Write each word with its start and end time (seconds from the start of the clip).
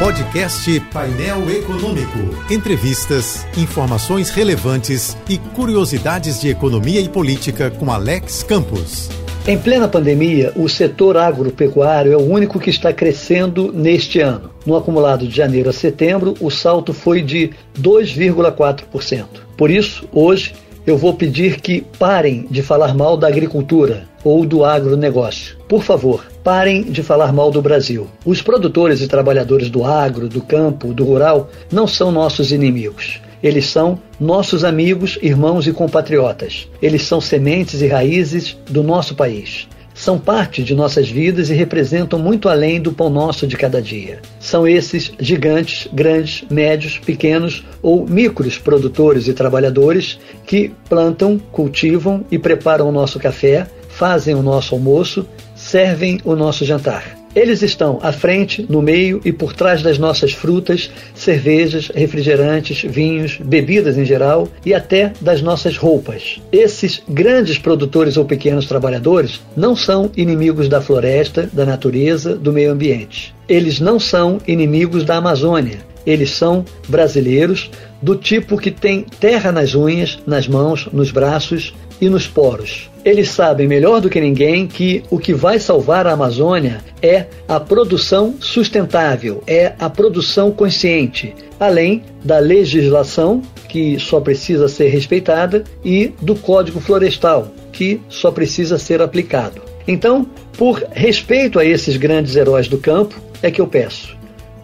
Podcast 0.00 0.80
Painel 0.94 1.50
Econômico. 1.50 2.18
Entrevistas, 2.50 3.46
informações 3.54 4.30
relevantes 4.30 5.14
e 5.28 5.36
curiosidades 5.36 6.40
de 6.40 6.48
economia 6.48 7.02
e 7.02 7.06
política 7.06 7.70
com 7.70 7.92
Alex 7.92 8.42
Campos. 8.42 9.10
Em 9.46 9.58
plena 9.58 9.86
pandemia, 9.86 10.54
o 10.56 10.70
setor 10.70 11.18
agropecuário 11.18 12.14
é 12.14 12.16
o 12.16 12.26
único 12.26 12.58
que 12.58 12.70
está 12.70 12.94
crescendo 12.94 13.70
neste 13.74 14.20
ano. 14.20 14.50
No 14.64 14.74
acumulado 14.74 15.28
de 15.28 15.36
janeiro 15.36 15.68
a 15.68 15.72
setembro, 15.72 16.34
o 16.40 16.50
salto 16.50 16.94
foi 16.94 17.20
de 17.20 17.50
2,4%. 17.78 19.26
Por 19.54 19.70
isso, 19.70 20.08
hoje, 20.10 20.54
eu 20.86 20.96
vou 20.96 21.12
pedir 21.12 21.60
que 21.60 21.82
parem 21.98 22.46
de 22.50 22.62
falar 22.62 22.94
mal 22.94 23.18
da 23.18 23.28
agricultura 23.28 24.08
ou 24.24 24.44
do 24.44 24.64
agronegócio. 24.64 25.56
Por 25.68 25.82
favor, 25.82 26.24
parem 26.42 26.82
de 26.82 27.02
falar 27.02 27.32
mal 27.32 27.50
do 27.50 27.62
Brasil. 27.62 28.06
Os 28.24 28.42
produtores 28.42 29.00
e 29.00 29.08
trabalhadores 29.08 29.70
do 29.70 29.84
agro, 29.84 30.28
do 30.28 30.40
campo, 30.40 30.92
do 30.92 31.04
rural 31.04 31.50
não 31.70 31.86
são 31.86 32.10
nossos 32.10 32.52
inimigos. 32.52 33.20
Eles 33.42 33.66
são 33.66 33.98
nossos 34.18 34.64
amigos, 34.64 35.18
irmãos 35.22 35.66
e 35.66 35.72
compatriotas. 35.72 36.68
Eles 36.82 37.02
são 37.02 37.20
sementes 37.20 37.80
e 37.80 37.86
raízes 37.86 38.56
do 38.68 38.82
nosso 38.82 39.14
país 39.14 39.66
são 40.00 40.18
parte 40.18 40.62
de 40.62 40.74
nossas 40.74 41.10
vidas 41.10 41.50
e 41.50 41.54
representam 41.54 42.18
muito 42.18 42.48
além 42.48 42.80
do 42.80 42.90
pão 42.90 43.10
nosso 43.10 43.46
de 43.46 43.54
cada 43.54 43.82
dia. 43.82 44.22
São 44.40 44.66
esses 44.66 45.12
gigantes, 45.20 45.86
grandes, 45.92 46.42
médios, 46.50 46.98
pequenos 46.98 47.62
ou 47.82 48.06
micros 48.06 48.56
produtores 48.56 49.28
e 49.28 49.34
trabalhadores 49.34 50.18
que 50.46 50.72
plantam, 50.88 51.38
cultivam 51.52 52.24
e 52.30 52.38
preparam 52.38 52.88
o 52.88 52.92
nosso 52.92 53.18
café, 53.18 53.66
fazem 53.90 54.34
o 54.34 54.42
nosso 54.42 54.74
almoço, 54.74 55.26
servem 55.54 56.18
o 56.24 56.34
nosso 56.34 56.64
jantar. 56.64 57.19
Eles 57.34 57.62
estão 57.62 58.00
à 58.02 58.10
frente, 58.10 58.66
no 58.68 58.82
meio 58.82 59.20
e 59.24 59.32
por 59.32 59.52
trás 59.52 59.82
das 59.82 59.98
nossas 59.98 60.32
frutas, 60.32 60.90
cervejas, 61.14 61.88
refrigerantes, 61.94 62.82
vinhos, 62.82 63.38
bebidas 63.42 63.96
em 63.96 64.04
geral 64.04 64.48
e 64.66 64.74
até 64.74 65.12
das 65.20 65.40
nossas 65.40 65.76
roupas. 65.76 66.40
Esses 66.50 67.00
grandes 67.08 67.56
produtores 67.56 68.16
ou 68.16 68.24
pequenos 68.24 68.66
trabalhadores 68.66 69.40
não 69.56 69.76
são 69.76 70.10
inimigos 70.16 70.68
da 70.68 70.80
floresta, 70.80 71.48
da 71.52 71.64
natureza, 71.64 72.34
do 72.34 72.52
meio 72.52 72.72
ambiente. 72.72 73.32
Eles 73.48 73.78
não 73.78 74.00
são 74.00 74.38
inimigos 74.46 75.04
da 75.04 75.16
Amazônia. 75.16 75.78
Eles 76.04 76.30
são 76.30 76.64
brasileiros 76.88 77.70
do 78.02 78.16
tipo 78.16 78.56
que 78.56 78.70
tem 78.70 79.04
terra 79.20 79.52
nas 79.52 79.74
unhas, 79.74 80.18
nas 80.26 80.48
mãos, 80.48 80.88
nos 80.92 81.10
braços 81.10 81.74
e 82.00 82.08
nos 82.08 82.26
poros. 82.26 82.90
Eles 83.04 83.30
sabem 83.30 83.66
melhor 83.66 84.00
do 84.00 84.10
que 84.10 84.20
ninguém 84.20 84.66
que 84.66 85.02
o 85.10 85.18
que 85.18 85.32
vai 85.32 85.58
salvar 85.58 86.06
a 86.06 86.12
Amazônia 86.12 86.80
é 87.02 87.26
a 87.48 87.58
produção 87.58 88.34
sustentável, 88.40 89.42
é 89.46 89.72
a 89.78 89.88
produção 89.88 90.50
consciente, 90.50 91.34
além 91.58 92.02
da 92.24 92.38
legislação, 92.38 93.42
que 93.68 93.98
só 93.98 94.20
precisa 94.20 94.68
ser 94.68 94.88
respeitada, 94.88 95.64
e 95.84 96.12
do 96.20 96.34
Código 96.34 96.80
Florestal, 96.80 97.52
que 97.72 98.00
só 98.08 98.30
precisa 98.30 98.78
ser 98.78 99.00
aplicado. 99.00 99.62
Então, 99.88 100.26
por 100.58 100.84
respeito 100.92 101.58
a 101.58 101.64
esses 101.64 101.96
grandes 101.96 102.36
heróis 102.36 102.68
do 102.68 102.78
campo, 102.78 103.20
é 103.42 103.50
que 103.50 103.60
eu 103.60 103.66
peço 103.66 104.19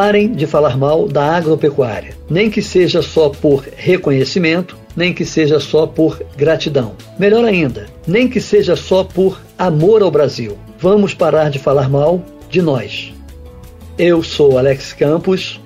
Parem 0.00 0.30
de 0.30 0.46
falar 0.46 0.78
mal 0.78 1.08
da 1.08 1.24
agropecuária, 1.24 2.14
nem 2.30 2.48
que 2.48 2.62
seja 2.62 3.02
só 3.02 3.30
por 3.30 3.66
reconhecimento, 3.76 4.78
nem 4.94 5.12
que 5.12 5.24
seja 5.24 5.58
só 5.58 5.88
por 5.88 6.22
gratidão. 6.36 6.92
Melhor 7.18 7.44
ainda, 7.44 7.86
nem 8.06 8.28
que 8.28 8.40
seja 8.40 8.76
só 8.76 9.02
por 9.02 9.40
amor 9.58 10.00
ao 10.00 10.08
Brasil. 10.08 10.56
Vamos 10.78 11.14
parar 11.14 11.50
de 11.50 11.58
falar 11.58 11.90
mal 11.90 12.22
de 12.48 12.62
nós. 12.62 13.12
Eu 13.98 14.22
sou 14.22 14.56
Alex 14.56 14.92
Campos. 14.92 15.60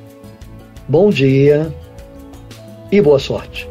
Bom 0.89 1.11
dia 1.11 1.71
e 2.91 3.03
boa 3.03 3.19
sorte. 3.19 3.69